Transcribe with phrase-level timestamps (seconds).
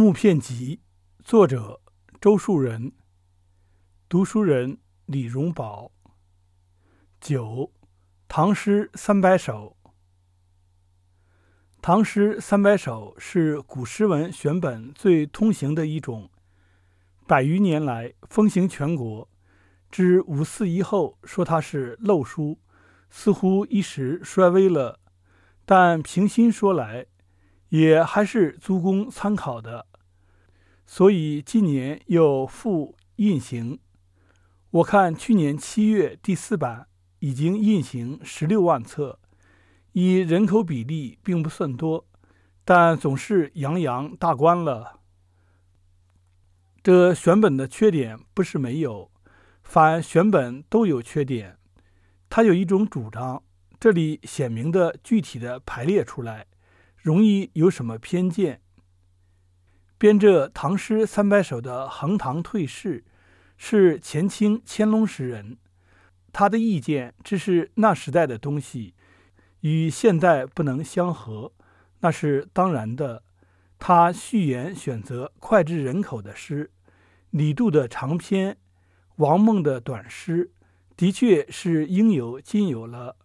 [0.00, 0.80] 木片集，
[1.22, 1.78] 作者
[2.22, 2.92] 周树人，
[4.08, 5.92] 读书人李荣宝。
[7.20, 7.70] 九，
[8.26, 9.76] 唐诗三百首。
[11.82, 16.30] 唐诗三百首是古诗文选本最通行的一种，
[17.26, 19.28] 百余年来风行全国。
[19.90, 22.58] 至五四以后，说它是陋书，
[23.10, 24.98] 似乎一时衰微了，
[25.66, 27.04] 但平心说来。
[27.68, 29.86] 也还是足供参考的，
[30.92, 33.78] 所以今年又复印行。
[34.70, 36.88] 我看去年七月第四版
[37.20, 39.20] 已经印行十六万册，
[39.92, 42.04] 以人口比例并不算多，
[42.64, 44.98] 但总是洋洋大观了。
[46.82, 49.12] 这选本的缺点不是没有，
[49.62, 51.56] 凡选本都有缺点。
[52.28, 53.44] 他有一种主张，
[53.78, 56.48] 这里显明的具体的排列出来。
[56.96, 58.60] 容易有什么偏见？
[60.00, 63.04] 编这《唐诗三百首》的横塘退士
[63.58, 65.58] 是前清乾隆时人，
[66.32, 68.94] 他的意见只是那时代的东西，
[69.60, 71.52] 与现代不能相合，
[71.98, 73.22] 那是当然的。
[73.78, 76.70] 他序言选择脍炙人口的诗，
[77.28, 78.56] 李杜的长篇，
[79.16, 80.50] 王孟的短诗，
[80.96, 83.16] 的确是应有尽有了。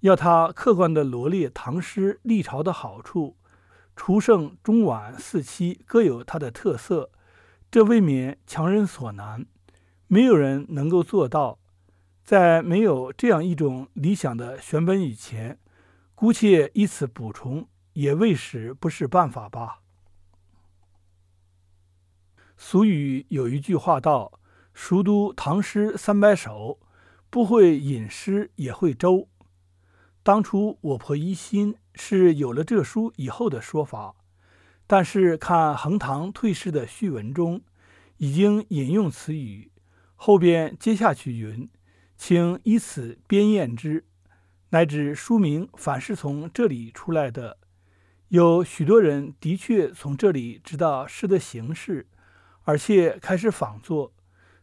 [0.00, 3.36] 要他客观地罗列唐诗历朝的好处，
[3.96, 7.10] 除盛中晚四期各有它的特色，
[7.70, 9.46] 这未免强人所难，
[10.06, 11.58] 没有人能够做到。
[12.22, 15.58] 在没有这样一种理想的选本以前，
[16.14, 19.80] 姑且以此补充，也未时不是办法吧。
[22.56, 24.40] 俗语有一句话道
[24.72, 26.80] ：“熟读唐诗三百首，
[27.28, 29.28] 不会吟诗也会周。”
[30.24, 34.14] 当初我婆疑心是有了这书以后的说法，
[34.86, 37.60] 但是看横塘退士的序文中，
[38.16, 39.70] 已经引用此语，
[40.14, 41.68] 后边接下去云
[42.16, 44.06] ：“请以此编验之，
[44.70, 47.58] 乃至书名反是从这里出来的。
[48.28, 52.08] 有许多人的确从这里知道诗的形式，
[52.62, 54.14] 而且开始仿作，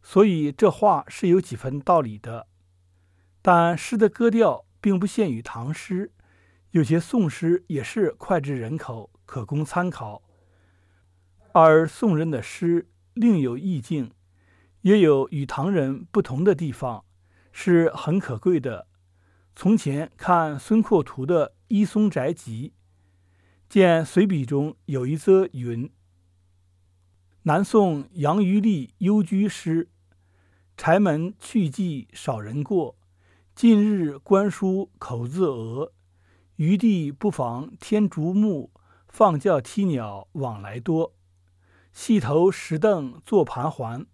[0.02, 2.48] 所以这话是有几分道理的。
[3.44, 6.12] 但诗的格调。”并不限于唐诗，
[6.72, 10.24] 有些宋诗也是脍炙人口，可供参考。
[11.54, 14.12] 而宋人的诗另有意境，
[14.82, 17.06] 也有与唐人不同的地方，
[17.52, 18.88] 是很可贵的。
[19.56, 22.74] 从前看孙阔图的《伊松宅集》，
[23.70, 25.92] 见随笔中有一则云
[27.44, 29.90] ：“南宋杨余力幽居诗，
[30.78, 32.96] 柴门去迹少人过。”
[33.62, 35.92] 近日观书口自讹，
[36.56, 38.72] 余地不妨添竹木，
[39.08, 41.14] 放教啼鸟往来多。
[41.94, 44.08] 细头石凳坐盘桓，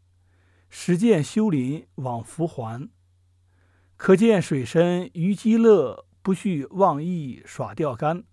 [0.69, 2.89] 实见修林往复还。
[3.95, 8.25] 可见水深鱼饥乐，不须妄意耍钓竿。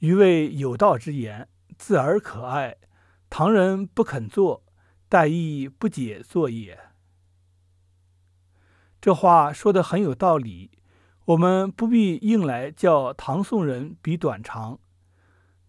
[0.00, 2.78] 余谓有道之言，自而可爱。
[3.30, 4.64] 唐人不肯做，
[5.08, 6.76] 待亦不解作也。
[9.00, 10.70] 这话说的很有道理，
[11.26, 14.80] 我们不必硬来叫唐宋人比短长，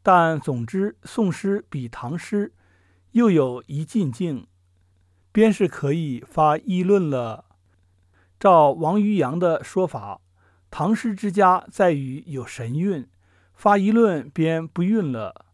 [0.02, 2.54] 但总之宋诗比唐诗
[3.12, 4.48] 又有一进境，
[5.32, 7.46] 便是可以发议论了。
[8.40, 10.22] 照王渔洋的说法，
[10.72, 13.08] 唐诗之家在于有神韵，
[13.54, 15.46] 发议论便不韵了。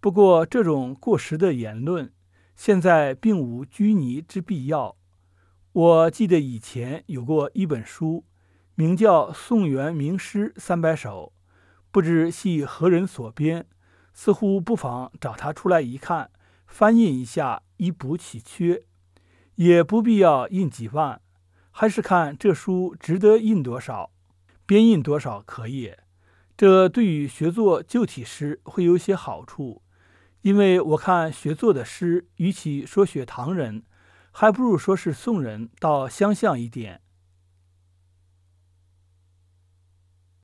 [0.00, 2.12] 不过这种过时的言论，
[2.54, 4.95] 现在并无拘泥之必要。
[5.76, 8.24] 我记得以前有过一本书，
[8.76, 11.34] 名叫《宋元名诗三百首》，
[11.90, 13.66] 不知系何人所编，
[14.14, 16.30] 似乎不妨找他出来一看，
[16.66, 18.84] 翻印一下，以补其缺。
[19.56, 21.20] 也不必要印几万，
[21.70, 24.12] 还是看这书值得印多少，
[24.64, 25.92] 编印多少可以。
[26.56, 29.82] 这对于学作旧体诗会有些好处，
[30.40, 33.82] 因为我看学作的诗，与其说学唐人。
[34.38, 37.00] 还不如说是送人，倒相像一点。